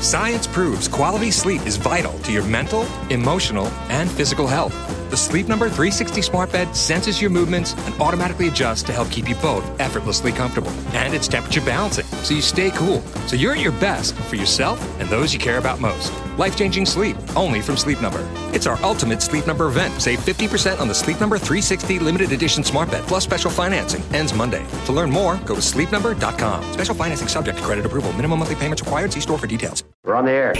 [0.00, 4.74] Science proves quality sleep is vital to your mental, emotional, and physical health.
[5.10, 9.28] The Sleep Number 360 smart bed senses your movements and automatically adjusts to help keep
[9.28, 10.70] you both effortlessly comfortable.
[10.94, 13.02] And it's temperature balancing, so you stay cool.
[13.26, 16.12] So you're at your best for yourself and those you care about most.
[16.38, 18.26] Life changing sleep, only from Sleep Number.
[18.54, 20.00] It's our ultimate Sleep Number event.
[20.00, 24.02] Save 50% on the Sleep Number 360 limited edition smart bed plus special financing.
[24.14, 24.64] Ends Monday.
[24.86, 26.72] To learn more, go to sleepnumber.com.
[26.72, 28.12] Special financing subject to credit approval.
[28.14, 29.12] Minimum monthly payments required.
[29.12, 29.84] See store for details.
[30.04, 30.52] We're on the air.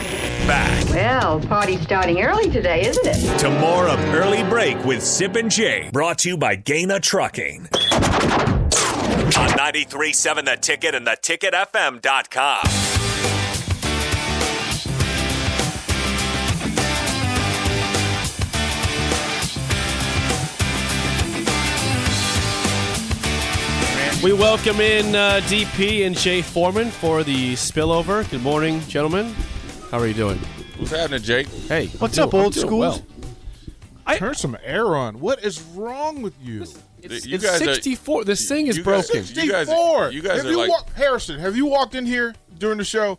[0.47, 3.39] Back Well, party's starting early today, isn't it?
[3.41, 7.69] to more of Early Break with Sip and Jay, brought to you by Gana Trucking.
[9.31, 13.00] On 93.7 The Ticket and theticketfm.com.
[24.23, 28.29] We welcome in uh, DP and Jay Foreman for the spillover.
[28.31, 29.35] Good morning, gentlemen.
[29.91, 30.37] How are you doing?
[30.77, 31.47] What's happening, Jake?
[31.69, 32.79] Hey, What's I'm up, doing- old school?
[32.81, 33.03] well.
[34.07, 35.21] I- Turn some air on.
[35.21, 36.67] What is wrong with you?
[37.03, 38.25] It's, You it's guys are- 64.
[38.25, 39.27] this thing is you guys- broken.
[39.35, 40.11] You guys- 64.
[40.13, 41.39] you guys have are you like- walked, Harrison?
[41.39, 43.19] Have you walked in here during the show?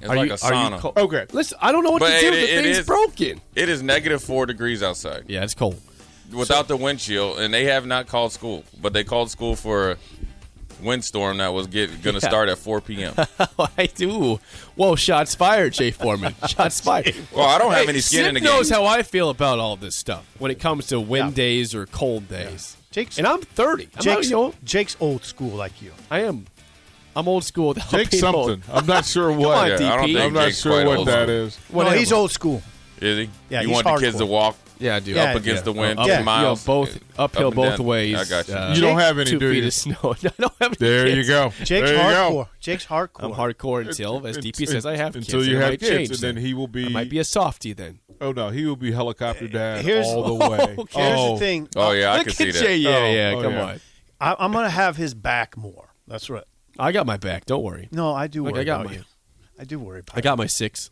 [0.00, 0.80] It's are like you, a are you sauna.
[0.80, 1.26] co- Okay.
[1.32, 2.26] Listen, I don't know what But to do.
[2.28, 3.40] it- the it thing's is- broken.
[3.54, 5.80] it is negative four degrees outside Yeah, it's cold.
[6.32, 9.96] without the windshield, and they have not called school, but they called school for a
[10.82, 12.28] windstorm that was get, going to Yeah.
[12.28, 13.14] start at 4 p.m.
[13.58, 14.40] Oh, I do.
[14.76, 16.34] Whoa, shots fired, Jay Foreman.
[16.48, 17.14] Shots fired.
[17.34, 18.78] well, I don't have Hey, any skin in the Sip knows game.
[18.80, 22.28] how I feel about all this stuff when it comes to wind days or cold
[22.28, 22.76] days.
[22.90, 23.84] Jake's And I'm 30.
[23.84, 25.92] I'm not, Jake's, you know, Jake's old school like you.
[26.10, 26.46] I am.
[27.14, 27.68] I'm old school.
[27.68, 28.50] without Jake being old.
[28.50, 28.74] something.
[28.74, 29.72] I'm not sure on, what.
[29.72, 29.74] DP.
[29.90, 31.08] I don't think I'm not Jake's sure quite what old.
[31.08, 31.58] that is.
[31.72, 32.62] No, he's old school.
[33.00, 33.30] Is he?
[33.50, 35.12] Yeah, you he's want the kids to walk Yeah, I do.
[35.12, 37.76] Yeah, up against the wind, Up, two you know, miles, both uh, uphill up both
[37.78, 37.86] down.
[37.86, 38.16] ways.
[38.16, 38.54] I got you.
[38.54, 39.66] uh, You don't have any, two do feet you?
[39.68, 39.96] of snow.
[40.04, 41.50] I don't have any There you go.
[41.62, 42.30] Jake's there hardcore.
[42.44, 42.48] go.
[42.60, 43.22] Jake's hardcore.
[43.24, 45.48] I'm hardcore until, as DP says, I have until kids.
[45.48, 46.86] you have might kids, change and then he will be.
[46.86, 48.00] I might be a softie then.
[48.20, 50.58] oh no, he will be helicopter dad Here's- all the way.
[50.78, 51.02] Okay.
[51.02, 51.68] Here's oh, the thing.
[51.76, 52.76] Oh, yeah, I Look can see at that.
[52.76, 52.88] you.
[52.88, 53.34] Yeah, Oh, yeah.
[53.36, 53.62] oh, come yeah.
[53.64, 53.80] on.
[54.20, 55.94] I, I'm going to have his back more.
[56.08, 56.44] That's right.
[56.78, 57.44] I got my back.
[57.46, 57.88] Don't worry.
[57.92, 59.04] No, I do Look, worry I got about my- you.
[59.58, 60.90] I do worry about I got my six.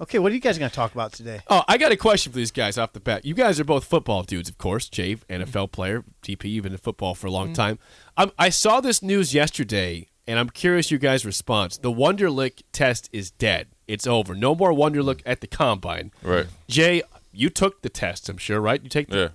[0.00, 1.40] Okay, what are you guys going to talk about today?
[1.48, 3.26] Oh, I got a question for these guys off the bat.
[3.26, 4.88] You guys are both football dudes, of course.
[4.88, 5.64] Jay, NFL mm-hmm.
[5.66, 6.04] player.
[6.22, 7.54] DP, you've been in football for a long mm-hmm.
[7.54, 7.78] time.
[8.16, 11.76] Um, I saw this news yesterday, and I'm curious your guys' response.
[11.76, 13.68] The Wonderlic test is dead.
[13.86, 14.34] It's over.
[14.34, 15.22] No more Wonderlic mm.
[15.26, 16.12] at the combine.
[16.22, 16.46] Right.
[16.66, 18.82] Jay, you took the test, I'm sure, right?
[18.82, 19.28] You take the Yeah.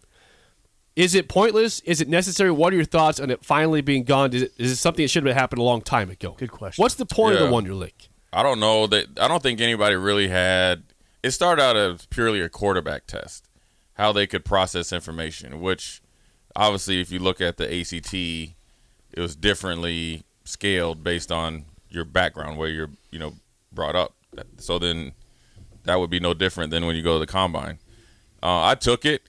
[0.95, 1.81] Is it pointless?
[1.81, 2.49] Is it necessary?
[2.51, 4.33] What are your thoughts on it finally being gone?
[4.33, 6.35] Is it, is it something that should have happened a long time ago?
[6.39, 6.81] Good question.
[6.81, 8.07] What's the point of the Wonderlic?
[8.35, 9.17] I don't know that.
[9.19, 10.83] I don't think anybody really had.
[11.23, 13.47] It started out as purely a quarterback test,
[13.93, 15.61] how they could process information.
[15.61, 16.01] Which,
[16.55, 18.55] obviously, if you look at the ACT, it
[19.21, 23.33] was differently scaled based on your background, where you're, you know,
[23.71, 24.13] brought up.
[24.57, 25.13] So then,
[25.85, 27.79] that would be no different than when you go to the combine.
[28.43, 29.21] Uh, I took it.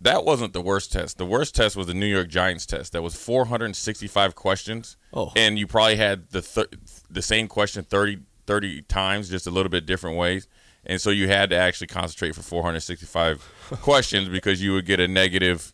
[0.00, 1.16] That wasn't the worst test.
[1.16, 2.92] The worst test was the New York Giants test.
[2.92, 5.32] That was 465 questions, Oh.
[5.34, 6.68] and you probably had the th-
[7.08, 10.46] the same question 30, 30 times, just a little bit different ways.
[10.86, 13.42] And so you had to actually concentrate for 465
[13.82, 15.72] questions because you would get a negative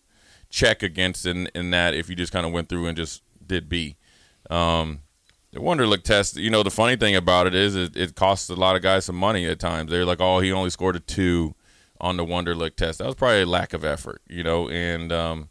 [0.51, 3.69] check against in, in that if you just kind of went through and just did
[3.69, 3.97] B.
[4.51, 5.01] Um,
[5.53, 8.55] the Wonderlic test, you know, the funny thing about it is it, it costs a
[8.55, 9.91] lot of guys some money at times.
[9.91, 11.57] They're like, oh, he only scored a two
[12.01, 12.99] on the Wonderlic test.
[12.99, 15.49] That was probably a lack of effort, you know, and um,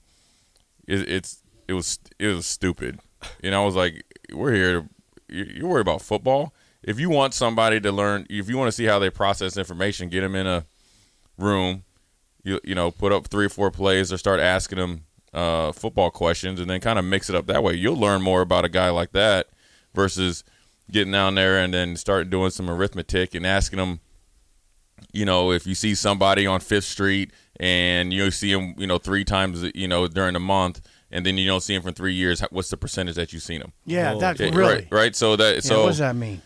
[0.88, 3.00] it, it's it was it was stupid.
[3.44, 4.03] You know, I was like,
[4.34, 4.81] we're here.
[4.81, 4.90] To,
[5.28, 6.53] you- you're worried about football.
[6.84, 10.10] If you want somebody to learn, if you want to see how they process information,
[10.10, 10.66] get them in a
[11.38, 11.84] room.
[12.44, 15.04] You you know, put up three or four plays or start asking them
[15.34, 17.74] uh, football questions, and then kind of mix it up that way.
[17.74, 19.48] You'll learn more about a guy like that
[19.94, 20.44] versus
[20.90, 24.00] getting down there and then start doing some arithmetic and asking them
[25.14, 28.98] you know, if you see somebody on Fifth Street and you see them, you know,
[28.98, 32.14] three times, you know, during the month, and then you don't see them for three
[32.14, 33.74] years, what's the percentage that you've seen them?
[33.86, 34.74] Yeah, that's Yeah, really.
[34.74, 35.16] right, right.
[35.16, 36.42] So that Yeah, so what does that mean?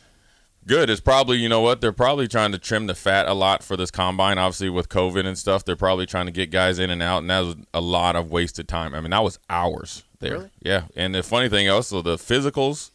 [0.68, 0.90] Good.
[0.90, 3.78] It's probably you know what they're probably trying to trim the fat a lot for
[3.78, 4.38] this combine.
[4.38, 7.30] Obviously with COVID and stuff, they're probably trying to get guys in and out, and
[7.30, 8.94] that was a lot of wasted time.
[8.94, 10.34] I mean, that was hours there.
[10.34, 10.50] Really?
[10.62, 12.92] Yeah, and the funny thing also the physicals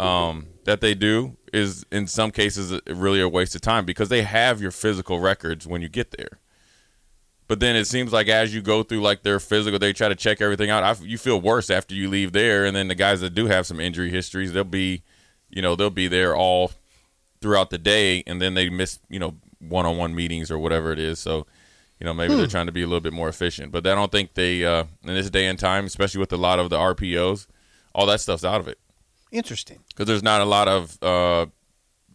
[0.00, 4.22] um, that they do is in some cases really a waste of time because they
[4.22, 6.40] have your physical records when you get there.
[7.46, 10.14] But then it seems like as you go through like their physical, they try to
[10.14, 10.82] check everything out.
[10.82, 13.66] I, you feel worse after you leave there, and then the guys that do have
[13.66, 15.02] some injury histories, they'll be,
[15.50, 16.72] you know, they'll be there all
[17.44, 21.18] throughout the day, and then they miss, you know, one-on-one meetings or whatever it is.
[21.18, 21.46] So,
[22.00, 23.70] you know, maybe they're trying to be a little bit more efficient.
[23.70, 26.58] But I don't think they, uh, in this day and time, especially with a lot
[26.58, 27.46] of the RPOs,
[27.94, 28.78] all that stuff's out of it
[29.30, 29.80] Interesting.
[29.88, 31.46] because there's not a lot of uh,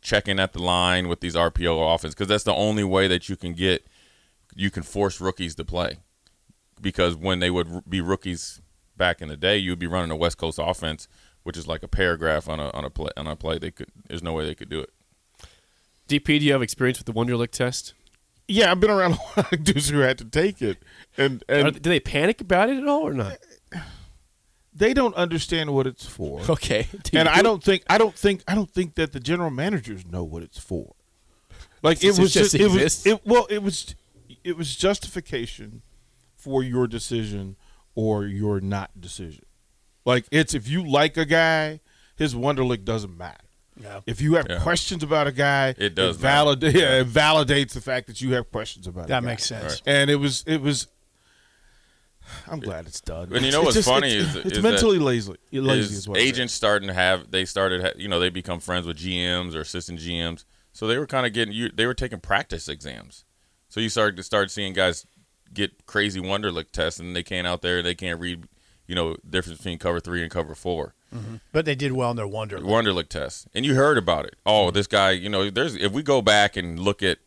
[0.01, 3.35] checking at the line with these RPO offense because that's the only way that you
[3.35, 3.85] can get
[4.55, 5.97] you can force rookies to play.
[6.81, 8.61] Because when they would be rookies
[8.97, 11.07] back in the day, you would be running a West Coast offense,
[11.43, 13.59] which is like a paragraph on a on a play on a play.
[13.59, 14.89] They could there's no way they could do it.
[16.09, 17.93] DP, do you have experience with the Wonderlic test?
[18.47, 20.79] Yeah, I've been around a lot of dudes who had to take it,
[21.17, 23.37] and Are, and do they panic about it at all or not?
[24.73, 26.41] they don't understand what it's for.
[26.49, 26.87] Okay.
[27.03, 27.35] Do and you?
[27.35, 30.41] I don't think I don't think I don't think that the general managers know what
[30.41, 30.95] it's for.
[31.83, 33.95] Like it it was just just, it was it, well it was
[34.43, 35.81] it was justification
[36.35, 37.55] for your decision
[37.93, 39.45] or your not decision.
[40.05, 41.81] Like it's if you like a guy,
[42.15, 43.48] his Wonderlic doesn't matter.
[43.81, 44.01] Yeah.
[44.05, 44.59] If you have Yeah.
[44.59, 48.33] questions about a guy, It does It, valid- yeah, it validates the fact that you
[48.33, 49.05] have questions about.
[49.05, 49.27] a That guy.
[49.27, 49.81] makes sense.
[49.85, 50.87] And it was it was.
[52.47, 53.33] I'm glad it's done.
[53.33, 55.33] And you know It's what's just- funny it's, is- it's is mentally that lazy.
[55.51, 58.85] Lazy His is what agents starting to have they started you know they become friends
[58.85, 60.43] with GMs or assistant GMs,
[60.73, 63.23] so they were kind of getting you they were taking practice exams,
[63.69, 65.05] so you started to start seeing guys
[65.53, 68.43] get crazy Wonderlic tests and they can't out there they can't read
[68.85, 70.93] you know difference between cover three and cover four
[71.51, 72.59] But they did well in their wonder.
[72.59, 74.35] Wonderlic tests, and you heard about it.
[74.45, 74.75] Oh, mm-hmm.
[74.75, 77.17] this guy, you know, there's if we go back and look at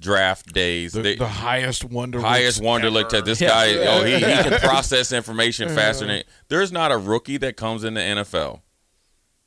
[0.00, 3.26] draft days, the, they, the highest wonder highest Wonderlic test.
[3.26, 7.56] This guy, oh, he, he can process information faster than there's not a rookie that
[7.56, 8.62] comes in the NFL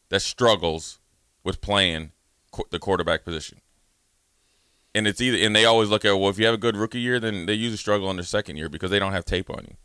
[0.10, 1.00] that struggles
[1.44, 2.12] with playing
[2.52, 3.60] qu- the quarterback position.
[4.96, 7.00] And it's either, and they always look at well, if you have a good rookie
[7.00, 9.66] year, then they usually struggle in their second year because they don't have tape on
[9.68, 9.76] you.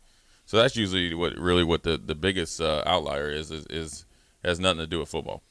[0.49, 4.05] So that's usually what really what the the biggest uh, outlier is, is is
[4.43, 5.43] has nothing to do with football.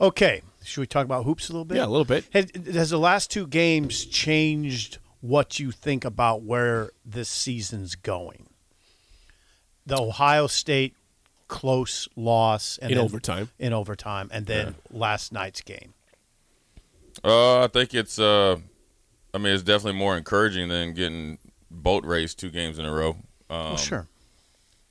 [0.00, 1.78] Okay, should we talk about hoops a little bit?
[1.78, 2.24] Yeah, a little bit.
[2.32, 8.46] Has, has the last two games changed what you think about where this season's going?
[9.84, 10.94] The Ohio State
[11.48, 13.48] close loss and In then- overtime.
[13.58, 15.94] in overtime, and then last night's game.
[17.24, 18.58] Uh, I think it's uh,
[19.34, 21.38] I mean, it's definitely more encouraging than getting
[21.72, 23.16] boat race two games in a row.
[23.48, 24.08] Um, well, sure.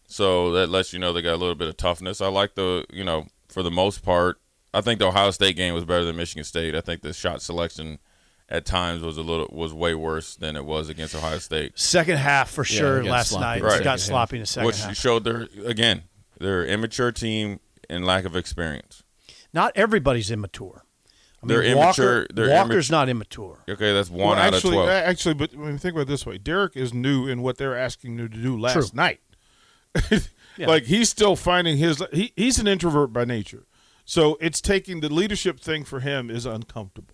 [0.08, 2.22] So that lets you know they got a little bit of toughness.
[2.22, 4.40] I like the, you know, for the most part,
[4.74, 6.76] I think the Ohio State game was better than Michigan State.
[6.76, 8.00] I think the shot selection
[8.48, 12.18] at times was a little was way worse than it was against Ohio State, Second
[12.18, 13.00] half for sure.
[13.00, 14.00] it got last sloppy night in the it second got half.
[14.00, 14.96] sloppy in the second which half.
[14.96, 16.04] showed their again
[16.40, 17.60] their immature team
[17.90, 19.02] and lack of experience.
[19.54, 20.85] Not everybody's immature.
[21.46, 23.60] I They're mean, Walker, immature- they're Walker's immat- not immature.
[23.70, 24.90] Okay, that's Well, one out actually, of twelve.
[24.90, 27.78] actually, but when you think about it this way, Derrick is new in what they're
[27.78, 28.86] asking him to do last True.
[28.94, 29.20] night.
[30.58, 30.68] Yeah.
[30.68, 32.02] Like he's still finding his.
[32.14, 33.66] He, he's an introvert by nature,
[34.06, 37.14] so it's taking the leadership thing for him is uncomfortable.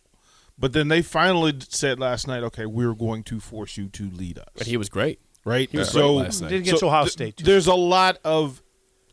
[0.60, 4.38] But then they finally said last night, okay, we're going to force you to lead
[4.38, 4.46] us.
[4.56, 5.20] But he was great.
[5.44, 5.68] right?
[5.72, 6.50] He was so, great last night.
[6.50, 7.38] Did against so Ohio State.
[7.38, 7.46] Too.
[7.46, 8.62] There's a lot of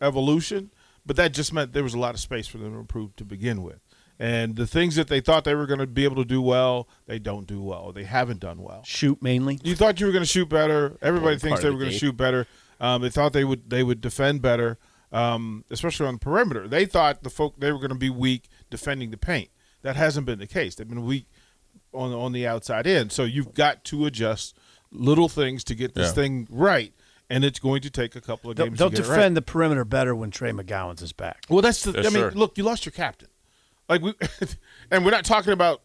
[0.02, 0.70] evolution,
[1.06, 3.24] but that just meant there was a lot of space for them to improve to
[3.24, 3.80] begin with.
[4.20, 6.88] And the things that they thought they were going to be able to do well,
[7.06, 7.92] they don't do well.
[7.92, 8.82] They haven't done well.
[8.84, 9.60] Shoot mainly.
[9.62, 10.98] You thought you were going to shoot better.
[11.00, 12.08] Everybody Important thinks part they of were the going to game.
[12.08, 12.46] shoot better.
[12.80, 14.76] Um, they thought they would they would defend better,
[15.12, 16.66] um, especially on the perimeter.
[16.66, 19.50] They thought the folk they were going to be weak defending the paint.
[19.82, 20.74] That hasn't been the case.
[20.74, 21.26] They've been weak
[21.92, 23.12] on on the outside end.
[23.12, 24.56] So you've got to adjust
[24.90, 26.12] little things to get this Yeah.
[26.14, 26.92] thing right,
[27.30, 28.78] and it's going to take a couple of They'll, games.
[28.78, 29.34] they'll to get it defend right.
[29.34, 31.44] the perimeter better when Trey McGowens is back.
[31.48, 31.92] Well, that's the.
[31.92, 32.30] Yeah, I mean, sure.
[32.32, 33.28] look, you lost your captain.
[33.88, 34.14] Like we,
[34.90, 35.80] and we're not talking about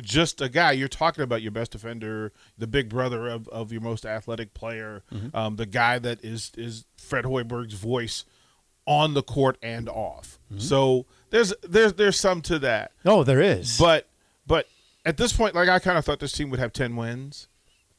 [0.00, 0.72] just a guy.
[0.72, 5.02] You're talking about your best defender, the big brother of, of your most athletic player,
[5.34, 8.24] um, the guy that is is Fred Hoiberg's voice
[8.86, 10.38] on the court and off.
[10.58, 13.78] So there's there's there's some to that, No, there is.
[13.78, 14.08] but
[14.46, 14.66] but
[15.04, 17.48] at this point, like I kind of thought this team would have ten wins.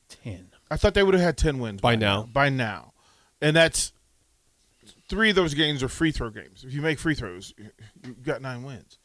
[0.08, 0.50] ten.
[0.70, 2.30] I thought they would have had ten wins By now.
[2.32, 2.94] By now,
[3.42, 3.92] and that's
[5.10, 6.64] three of those games are free throw games.
[6.66, 7.54] If you make free throws,
[8.06, 8.98] you've got nine wins.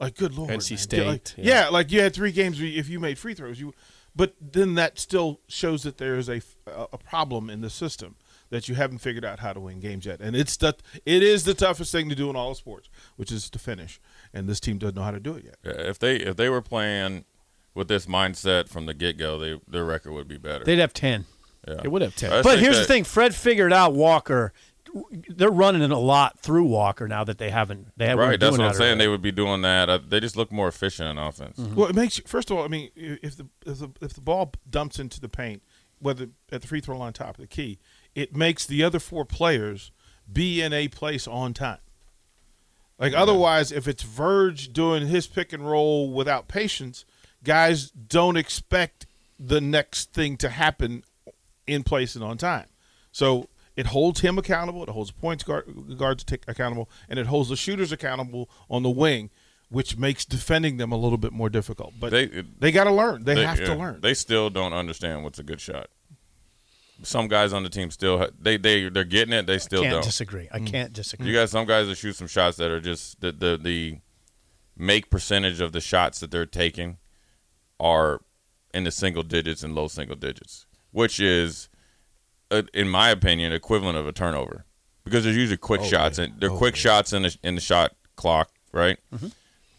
[0.00, 0.78] Like good lord, NC man.
[0.78, 1.44] State, Like, yeah.
[1.64, 1.68] yeah.
[1.68, 2.60] like you had three games.
[2.60, 3.72] where If you made free throws, you.
[4.14, 8.16] But then that still shows that there is a a problem in the system
[8.50, 10.74] that you haven't figured out how to win games yet, and it's the
[11.04, 14.00] it is the toughest thing to do in all of sports, which is to finish.
[14.32, 15.56] And this team doesn't know how to do it yet.
[15.64, 17.24] If they if they were playing
[17.74, 20.64] with this mindset from the get go, they their record would be better.
[20.64, 21.26] They'd have ten.
[21.66, 21.80] yeah.
[21.84, 22.30] It would have 10.
[22.30, 24.52] But think here's the thing: Fred figured out Walker.
[25.28, 27.88] They're running a lot through Walker now that they haven't.
[27.96, 28.90] They haven't Right, that's doing what I'm that saying.
[28.92, 28.98] earlier.
[29.04, 29.88] They would be doing that.
[29.90, 31.58] Uh, they just look more efficient in offense.
[31.58, 34.52] Well, it makes first of all, I mean, if the if the if the ball
[34.68, 35.62] dumps into the paint,
[35.98, 37.78] whether at the free throw line top of the key,
[38.14, 39.90] it makes the other four players
[40.32, 41.78] be in a place on time.
[42.98, 47.04] Like otherwise, if it's Verge doing his pick and roll without patience,
[47.44, 49.04] guys don't expect
[49.38, 51.04] the next thing to happen
[51.66, 52.66] in place and on time.
[53.12, 54.82] So it holds him accountable.
[54.82, 58.90] It holds points guard, guards take accountable, and it holds the shooters accountable on the
[58.90, 59.30] wing
[59.68, 61.94] which makes defending them a little bit more difficult.
[61.98, 63.24] But They- they, got to learn.
[63.24, 64.00] They, have yeah, to learn.
[64.00, 65.88] They still don't understand what's a good shot.
[67.02, 69.46] Some guys on the team still they they they're getting it.
[69.46, 70.04] They still can't don't.
[70.04, 70.48] disagree.
[70.50, 70.66] I mm.
[70.66, 71.26] can't disagree.
[71.26, 73.98] You got some guys that shoot some shots that are just the the the
[74.78, 76.96] make percentage of the shots that they're taking
[77.78, 78.22] are
[78.72, 81.68] in the single digits and low single digits, which is,
[82.50, 84.64] uh, in my opinion, equivalent of a turnover
[85.04, 88.50] because there's usually quick shots and they're quick shots in the in the shot clock,
[88.72, 88.98] right?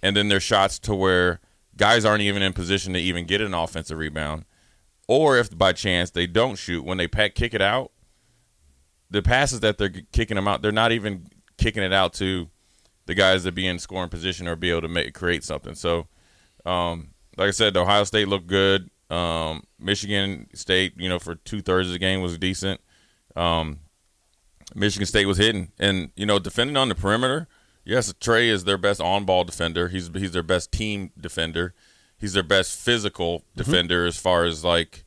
[0.02, 1.40] And then there's shots to where
[1.76, 4.46] guys aren't even in position to even get an offensive rebound,
[5.08, 7.92] or if by chance they don't shoot when they pack, kick it out,
[9.10, 12.50] the passes that they're kicking them out, they're not even kicking it out to
[13.06, 15.76] the guys that be in scoring position or be able to make create something.
[15.76, 16.08] So,
[16.66, 18.90] um, like I said, the Ohio State looked good.
[19.10, 22.82] Um, Michigan State, you know, for two thirds of the game was decent.
[23.36, 23.80] Um,
[24.76, 27.48] Michigan State was hitting, and you know, defending on the perimeter.
[27.86, 29.88] Yes, Trey is their best on-ball defender.
[29.88, 31.74] He's he's their best team defender.
[32.18, 35.06] He's their best physical defender as far as like,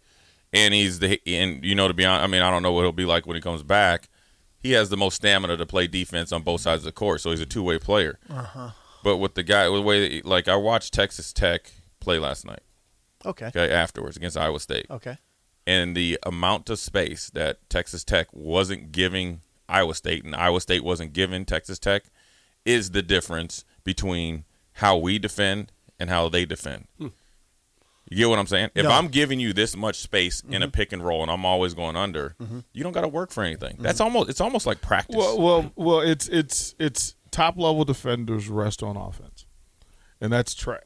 [0.53, 2.83] and he's the and you know to be honest, I mean I don't know what
[2.83, 4.09] he'll be like when he comes back.
[4.59, 7.31] He has the most stamina to play defense on both sides of the court, so
[7.31, 8.19] he's a two-way player.
[8.29, 8.71] Uh-huh.
[9.03, 12.63] But with the guy, with the way like I watched Texas Tech play last night,
[13.25, 13.47] okay.
[13.47, 15.19] okay, afterwards against Iowa State Okay.
[15.67, 20.85] and the amount of space that Texas Tech wasn't giving Iowa State and Iowa State
[20.85, 22.05] wasn't giving Texas Tech
[22.65, 26.87] is the difference between how we defend and how they defend.
[26.99, 27.09] Hmm.
[28.09, 28.71] You get what I'm saying?
[28.75, 28.91] If No.
[28.91, 30.73] I'm giving you this much space in a mm-hmm.
[30.73, 32.61] pick and roll and I'm always going under, mm-hmm.
[32.73, 33.75] you don't got to work for anything.
[33.75, 33.83] Mm-hmm.
[33.85, 35.15] That's almost it's almost like practice.
[35.17, 36.01] Well, well, well.
[36.01, 39.47] It's it's it's top level defenders rest on offense,
[40.21, 40.81] and that's Trey.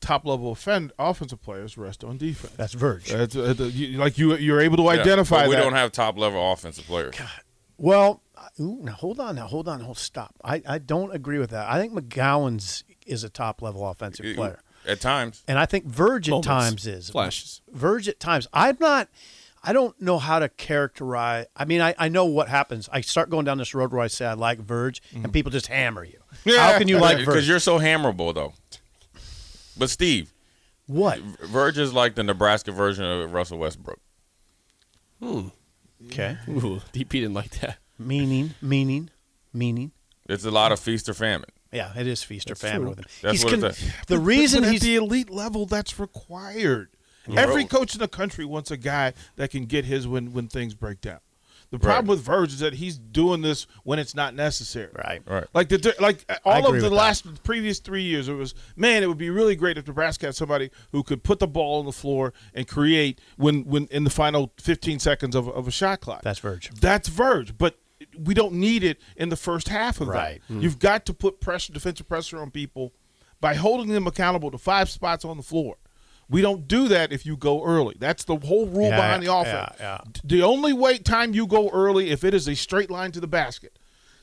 [0.00, 2.54] Top level offend, offensive players rest on defense.
[2.56, 3.10] That's Verge.
[3.10, 5.62] That's, uh, the- you- like you you're able to Yeah, identify but we that.
[5.62, 7.14] don't have top level offensive players.
[7.18, 7.28] God.
[7.76, 8.22] Well,
[8.58, 10.34] ooh, now hold on, now hold on, hold stop.
[10.44, 11.68] I, I don't agree with that.
[11.68, 16.30] I think McGowens is a top level offensive player, At times, and I think Verge
[16.30, 17.60] at times is Flashes.
[17.70, 18.46] Verge at times.
[18.52, 19.08] I'm not.
[19.62, 21.44] I don't know how to characterize.
[21.54, 22.88] I mean, I, I know what happens.
[22.90, 25.66] I start going down this road where I say I like Verge, and people just
[25.66, 26.18] hammer you.
[26.46, 26.72] Yeah.
[26.72, 27.26] How can you like Verge?
[27.26, 28.54] because you're so hammerable though.
[29.78, 30.32] But Steve,
[30.86, 31.18] what?
[31.20, 34.00] Verge is like the Nebraska version of Russell Westbrook.
[35.22, 35.48] Hmm.
[36.06, 36.36] Okay.
[36.48, 37.78] Ooh, DP didn't like that.
[37.98, 39.10] Meaning, meaning,
[39.52, 39.92] meaning.
[40.28, 41.50] It's a lot of feast or famine.
[41.72, 43.04] Yeah, it is feast or famine with him.
[43.22, 43.92] That's he's what it con- is.
[44.08, 46.88] the reason but at he's the elite level, that's required.
[47.36, 50.74] Every coach in the country wants a guy that can get his when when things
[50.74, 51.20] break down.
[51.70, 52.10] The problem Right.
[52.16, 54.90] with Verge is that he's doing this when it's not necessary.
[54.94, 55.22] right.
[55.24, 55.44] Right.
[55.54, 56.90] Like the like all of the with that.
[56.90, 59.02] last previous three years, it was man.
[59.04, 61.86] It would be really great if Nebraska had somebody who could put the ball on
[61.86, 66.00] the floor and create when when in the final 15 seconds of, of a shot
[66.00, 66.22] clock.
[66.22, 66.70] That's Verge.
[66.80, 67.78] That's Verge, but
[68.18, 70.40] we don't need it in the first half of Right.
[70.48, 70.54] that.
[70.62, 72.92] You've got to put pressure, defensive pressure on people
[73.40, 75.76] by holding them accountable to five spots on the floor.
[76.30, 77.96] We don't do that if you go early.
[77.98, 79.76] That's the whole rule Yeah, behind the offense.
[79.80, 80.10] yeah, yeah.
[80.24, 83.26] The only way time you go early if it is a straight line to the
[83.26, 83.76] basket.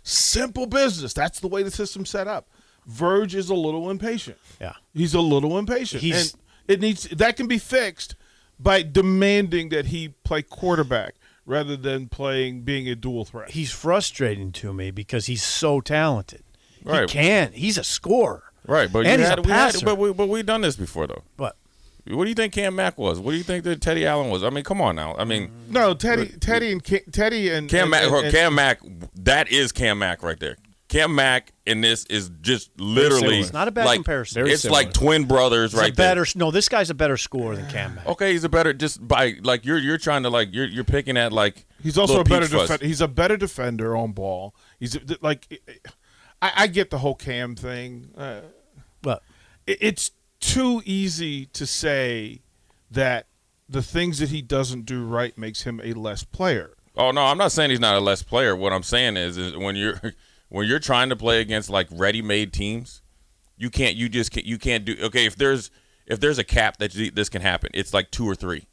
[0.03, 1.13] Simple business.
[1.13, 2.47] That's the way the system's set up.
[2.85, 4.37] Verge is a little impatient.
[4.61, 4.73] Yeah.
[4.93, 6.01] He's a little impatient.
[6.01, 8.15] He's- and it needs that can be fixed
[8.59, 13.51] by demanding that he play quarterback rather than playing being a dual threat.
[13.51, 16.43] He's frustrating to me because he's so talented.
[16.83, 17.01] Right.
[17.09, 17.51] He can.
[17.51, 18.43] He's a scorer.
[18.65, 19.85] Right, but And you he's had, a we had, passer.
[19.85, 21.23] but we but we done this before though.
[21.35, 21.55] But
[22.09, 23.19] What do you think Cam Mack was?
[23.19, 24.43] What do you think that Teddy Allen was?
[24.43, 25.15] I mean, come on now.
[25.17, 28.55] I mean, no, Teddy, Teddy, and Ca- Teddy and Cam and, Mack, and- and- Cam
[28.55, 28.79] Mack,
[29.15, 30.57] that is Cam Mack right there.
[30.89, 33.41] Cam Mack in this is just literally.
[33.41, 34.35] It's not a bad like, comparison.
[34.41, 34.83] Very It's similar.
[34.83, 36.23] like twin brothers he's right a better.
[36.23, 36.31] there.
[36.35, 38.07] No, this guy's a better scorer than Cam Mack.
[38.07, 41.17] Okay, he's a better just by like you're you're trying to like you're you're picking
[41.17, 42.85] at like He's also a better defender.
[42.85, 44.55] He's a better defender on ball.
[44.79, 45.61] He's like,
[46.41, 48.11] I, I get the whole Cam thing.
[48.17, 48.41] Uh,
[49.01, 49.23] But
[49.67, 52.41] it's too easy to say
[52.91, 53.27] that
[53.69, 56.71] the things that he doesn't do right makes him a less player.
[56.95, 58.55] Oh no, I'm not saying he's not a less player.
[58.55, 59.99] What I'm saying is, is when you're
[60.49, 63.01] when you're trying to play against like ready-made teams,
[63.57, 63.95] you can't.
[63.95, 64.95] You just can't, you can't do.
[65.03, 65.69] Okay, if there's
[66.05, 68.67] if there's a cap that you- this can happen, it's like two or three,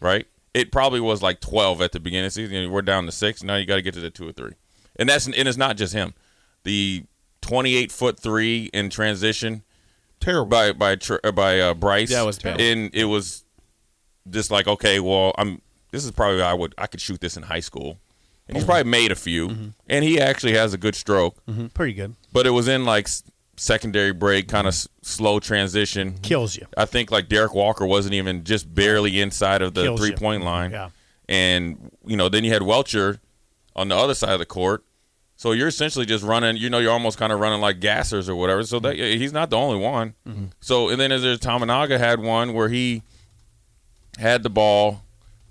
[0.00, 0.26] right?
[0.54, 2.70] It probably was like 12 at the beginning of the season.
[2.70, 3.42] We're down to six.
[3.42, 4.52] Now you got to get to the two or three,
[4.96, 6.14] and that's and it's not just him.
[6.64, 7.04] The
[7.42, 9.62] 28 foot three in transition
[10.20, 10.46] Terrible.
[10.50, 12.10] by by uh, by uh, Bryce.
[12.10, 12.60] That was bad.
[12.60, 13.44] And it was
[14.28, 15.60] just like, okay, well, I'm.
[15.92, 17.98] This is probably I would I could shoot this in high school,
[18.48, 18.66] and he's Oh.
[18.66, 19.68] probably made a few, Mm-hmm.
[19.88, 21.36] and he actually has a good stroke.
[21.74, 22.14] pretty good.
[22.32, 23.08] But it was in like
[23.56, 26.18] secondary break, kind of s- slow transition.
[26.22, 26.66] Kills you.
[26.76, 30.06] I think like Derrick Walker wasn't even just barely inside of the Kills you.
[30.08, 30.72] three point line.
[30.72, 30.90] Yeah.
[31.28, 33.20] And you know, then you had Wilcher
[33.74, 34.84] on the other side of the court,
[35.36, 36.56] So you're essentially just running.
[36.56, 38.62] You know, you're almost kind of running like gassers or whatever.
[38.62, 39.18] So that mm-hmm.
[39.18, 40.14] he's not the only one.
[40.26, 40.46] Mm-hmm.
[40.60, 43.02] So and then there's Tominaga had one where he
[44.18, 45.02] had the ball,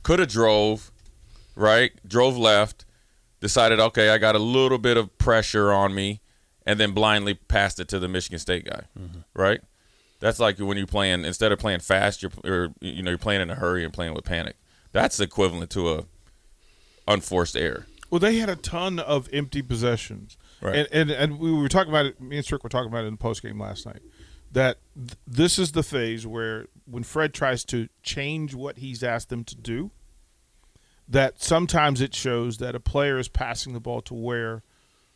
[0.04, 0.92] could have drove,
[1.56, 1.92] right?
[2.08, 2.86] Drove left,
[3.40, 6.20] decided okay, I got a little bit of pressure on me,
[6.66, 9.20] and then blindly passed it to the Michigan State guy, mm-hmm.
[9.36, 9.62] right?
[10.20, 13.42] That's like when you're playing instead of playing fast, you're or, you know you're playing
[13.42, 14.56] in a hurry and playing with panic.
[14.92, 16.06] That's equivalent to a
[17.08, 17.86] unforced error.
[18.10, 20.76] Well, they had a ton of empty possessions, Right.
[20.76, 22.22] and, and and we were talking about it.
[22.22, 24.02] Me and Strick were talking about it in the post game last night.
[24.52, 29.30] That th- this is the phase where when Fred tries to change what he's asked
[29.30, 29.92] them to do,
[31.08, 34.64] that sometimes it shows that a player is passing the ball to where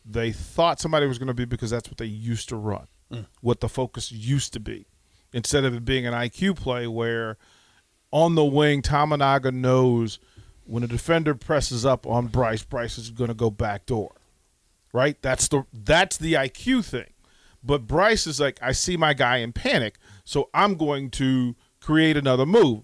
[0.04, 3.26] they thought somebody was going to be because that's what they used to run, mm.
[3.40, 4.86] what the focus used to be,
[5.32, 7.36] instead of it being an IQ play where
[8.10, 10.18] on the wing, Tominaga knows
[10.64, 14.12] when a defender presses up on Bryce, Bryce is going to go back door.
[14.92, 15.20] Right?
[15.22, 17.12] That's the that's the IQ thing.
[17.62, 22.16] But Bryce is like, I see my guy in panic, so I'm going to create
[22.16, 22.82] another move.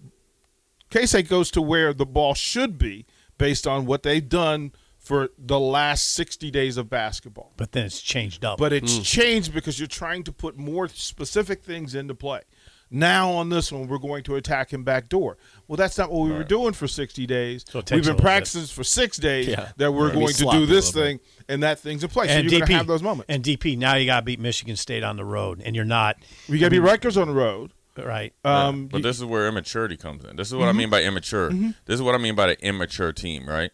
[0.90, 3.06] Keisei goes to where the ball should be
[3.38, 7.52] based on what they've done for the last 60 days of basketball.
[7.56, 8.58] But then it's changed up.
[8.58, 9.04] But it's mm.
[9.04, 12.42] changed because you're trying to put more specific things into play.
[12.90, 15.38] Now on this one, we're going to attack him back door.
[15.66, 17.64] Well, that's not what we were doing for 60 days.
[17.68, 18.22] So We've been little bit.
[18.22, 19.72] practicing for six days Yeah.
[19.76, 20.14] that we're Right.
[20.14, 22.30] Be going to do this little thing, and that thing's in place.
[22.30, 23.26] So and you're going DP to have those moments.
[23.28, 26.16] And DP, now you got to beat Michigan State on the road, and you're not
[26.48, 27.72] we got to be Rutgers on the road.
[27.96, 28.32] right.
[28.44, 30.36] Um, But this is where immaturity comes in.
[30.36, 31.50] This is what I mean by immature.
[31.50, 33.72] This is what I mean by the immature team, right?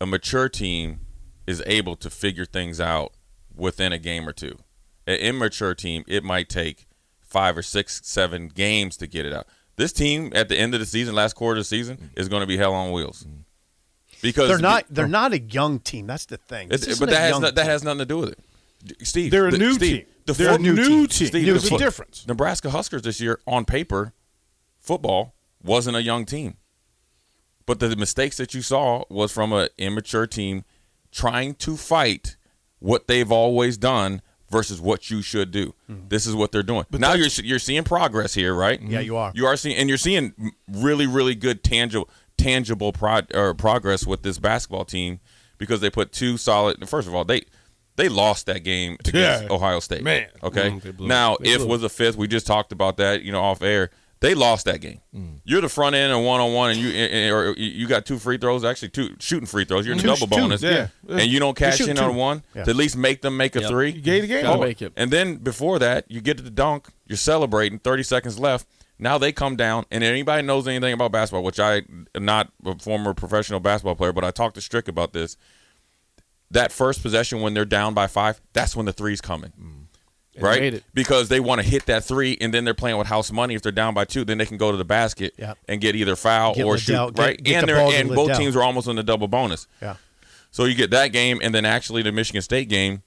[0.00, 1.00] A mature team
[1.46, 3.12] is able to figure things out
[3.54, 4.58] within a game or two.
[5.06, 6.86] An immature team, it might take
[7.34, 9.48] five or six, seven games to get it out.
[9.74, 12.20] This team at the end of the season, last quarter of the season, mm-hmm.
[12.20, 13.24] is going to be hell on wheels.
[13.24, 13.40] Mm-hmm.
[14.22, 14.84] Because they're not.
[14.88, 16.06] They're not a young team.
[16.06, 16.68] That's the thing.
[16.68, 18.38] But that has no, that has nothing to do with it.
[19.06, 20.06] Steve, They're a the- new Steve, team.
[20.26, 21.08] The They're a foot- new team.
[21.08, 22.26] Steve, There's the a difference.
[22.26, 24.12] Nebraska Huskers this year, on paper,
[24.78, 26.56] football wasn't a young team,
[27.66, 30.64] but the mistakes that you saw was from an immature team
[31.10, 32.36] trying to fight
[32.78, 34.22] what they've always done
[34.54, 35.74] versus what you should do.
[35.88, 36.86] This is what they're doing.
[36.90, 38.80] But now you're you're seeing progress here, right?
[38.80, 39.32] Yeah, you are.
[39.34, 40.32] You are seeing, and you're seeing
[40.68, 45.18] really, really good tangible, tangible pro, or progress with this basketball team
[45.58, 46.88] because they put two solid.
[46.88, 47.42] First of all, they
[47.96, 49.48] they lost that game against Yeah.
[49.50, 50.02] Ohio State.
[50.02, 50.28] Man.
[50.42, 50.70] okay.
[50.70, 53.22] Mm, now, if was a fifth, we just talked about that.
[53.22, 53.90] You know, off air,
[54.24, 55.00] they lost that game.
[55.14, 55.40] Mm.
[55.44, 58.18] You're the front end and one on one, and you and- or you got two
[58.18, 59.84] free throws, actually two shooting free throws.
[59.86, 60.88] You're in the Two- double two, bonus, yeah.
[61.08, 62.02] and you don't cash in two.
[62.02, 62.64] on one Yeah.
[62.64, 63.70] to at least make them make a Yep.
[63.70, 63.90] three.
[63.92, 64.42] You gave the game.
[64.42, 64.92] Gotta make it.
[64.96, 68.66] And then before that, you get to the dunk, you're celebrating, 30 seconds left.
[68.98, 71.82] Now they come down, and anybody knows anything about basketball, which I
[72.14, 75.36] am not a former professional basketball player, but I talked to Strick about this.
[76.50, 79.52] That first possession when they're down by five, that's when the three's coming.
[79.56, 79.83] they
[80.42, 80.82] Right?
[80.94, 83.54] Because they want to hit that three, and then they're playing with house money.
[83.54, 85.58] If they're down by two, then they can go to the basket Yep.
[85.68, 87.14] and get either foul Get or Liddell- shoot.
[87.16, 87.42] get- right?
[87.42, 89.66] get and the and both teams are almost in the double bonus.
[89.80, 89.96] Yeah.
[90.50, 93.02] So you get that game, and then actually the Michigan State game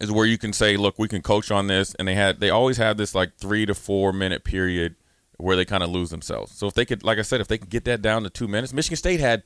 [0.00, 1.94] is where you can say, look, we can coach on this.
[1.96, 4.94] And they had they always have this like three to four minute period
[5.38, 6.52] where they kind of lose themselves.
[6.56, 8.46] So if they could, like I said, if they could get that down to two
[8.48, 9.42] minutes, Michigan State had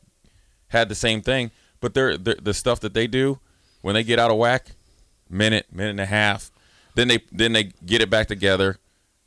[0.68, 1.50] had the same thing,
[1.80, 3.38] but they're, they're the stuff that they do
[3.82, 4.68] when they get out of whack,
[5.28, 6.50] minute, minute and a half,
[6.94, 8.78] then they then they get it back together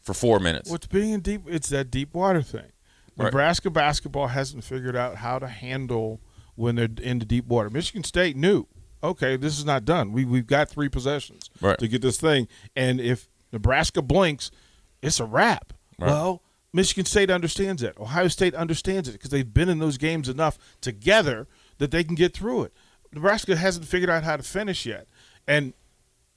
[0.02, 0.70] for four minutes.
[0.70, 1.42] What's being in deep?
[1.48, 2.72] It's that deep water thing.
[3.18, 3.26] Right.
[3.26, 6.20] Nebraska basketball hasn't figured out how to handle
[6.56, 7.70] when they're in the deep water.
[7.70, 8.68] Michigan State knew,
[9.04, 10.12] okay, this is not done.
[10.12, 11.78] We we've got three possessions Right.
[11.80, 14.52] to get this thing, and if Nebraska blinks,
[15.02, 15.74] it's a wrap.
[15.98, 16.08] Right.
[16.10, 16.42] Well,
[16.74, 17.98] Michigan State understands that.
[17.98, 21.48] Ohio State understands it because they've been in those games enough together
[21.78, 22.74] that they can get through it.
[23.14, 25.08] Nebraska hasn't figured out how to finish yet,
[25.48, 25.74] and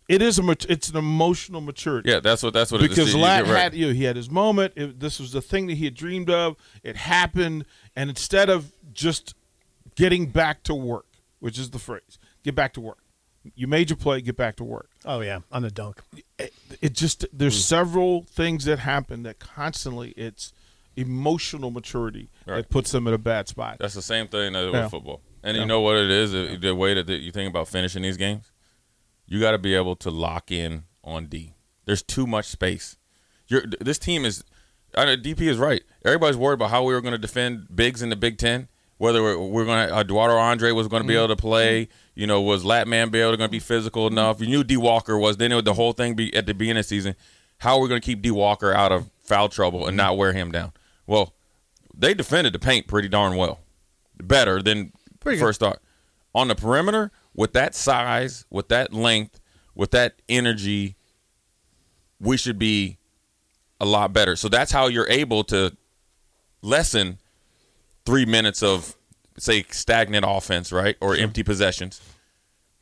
[0.09, 2.97] it is a mat- it's an emotional maturity yeah, that's what that's what it is.
[2.97, 3.57] because Lat right.
[3.62, 4.73] had you know, he had his moment.
[4.77, 6.57] It, this was the thing that he had dreamed of.
[6.83, 9.35] It happened, and instead of just
[9.94, 11.07] getting back to work,
[11.40, 12.99] which is the phrase, get back to work.
[13.55, 14.90] You made your play, get back to work.
[15.05, 16.01] Oh yeah, on the dunk.
[16.38, 17.61] It, it just there's Hmm.
[17.77, 20.53] several things that happen that constantly it's
[20.97, 22.57] emotional maturity Right.
[22.57, 23.77] that puts them in a bad spot.
[23.79, 24.83] That's the same thing that Yeah.
[24.83, 25.21] with football.
[25.42, 25.62] And Yeah.
[25.62, 26.33] you know what it is?
[26.33, 28.51] The, the way that you think about finishing these games,
[29.29, 31.55] you got to be able to lock in on D.
[31.85, 32.97] There's too much space.
[33.47, 34.45] You're, this team is.
[34.97, 35.83] I know DP is right.
[36.05, 38.69] Everybody's worried about how we were going to defend bigs in the Big Ten.
[38.97, 41.25] Whether we're, we're going to uh, Eduardo Andre was going to be mm-hmm.
[41.25, 41.88] able to play.
[42.14, 44.19] You know, was Lat Mayen be able to going to be physical mm-hmm.
[44.19, 44.41] enough?
[44.41, 45.37] You knew D Walker was.
[45.37, 47.14] Then it would the whole thing be at the beginning of the season.
[47.59, 50.33] How are we going to keep D Walker out of foul trouble and not wear
[50.33, 50.73] him down?
[51.07, 51.35] Well,
[51.95, 53.61] they defended the paint pretty darn well,
[54.17, 55.45] better than Pretty good.
[55.45, 55.81] first thought.
[56.35, 59.38] On the perimeter, with that size, with that length,
[59.72, 60.96] with that energy,
[62.18, 62.98] we should be
[63.81, 64.35] a lot better.
[64.35, 65.77] So that's how you're able to
[66.62, 67.18] lessen
[68.05, 68.96] three minutes of
[69.38, 72.01] say stagnant offense, right, or empty possessions.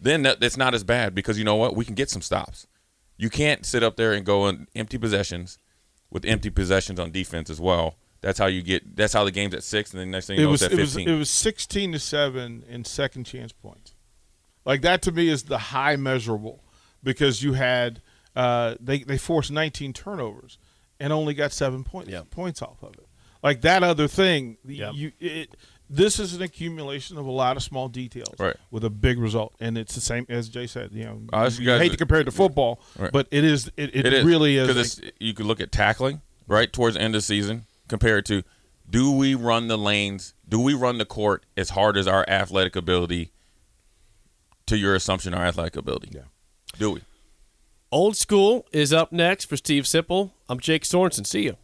[0.01, 1.77] Then that, that's not as bad because you know what?
[1.77, 2.67] We can get some stops.
[3.19, 5.59] You can't sit up there and go in empty possessions
[6.11, 7.97] with empty possessions on defense as well.
[8.23, 8.97] That's how you get.
[8.97, 10.73] That's how the game's at six, and then next thing you It know, was it's
[10.73, 11.15] at it was fifteen.
[11.15, 13.93] it was sixteen to seven in second chance points.
[14.67, 16.63] Like that to me is the high measurable
[17.03, 18.03] because you had
[18.35, 20.59] uh, they they forced 19 turnovers
[21.01, 23.07] and only got seven points points off of it.
[23.43, 24.93] Like that other thing, Yep.
[24.95, 25.57] you it,
[25.89, 28.57] this is an accumulation of a lot of small details Right.
[28.73, 30.91] with a big result, and it's the same as Jay said.
[30.93, 33.13] You know, Uh, you hate to compare it to football, Right.
[33.13, 35.01] but it is it, it, It is really is.
[35.21, 38.43] you could look at tackling right towards the end of the season compared to
[38.91, 42.75] do we run the lanes, do we run the court as hard as our athletic
[42.75, 43.31] ability
[44.67, 46.11] to your assumption our athletic ability?
[46.13, 46.23] Yeah.
[46.79, 47.03] Do we?
[47.93, 50.33] Old School is up next for Steve Sipple.
[50.49, 51.25] I'm Jake Sorensen.
[51.27, 51.55] See you.